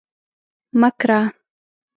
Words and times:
مه 0.79 0.89
کره 0.99 1.19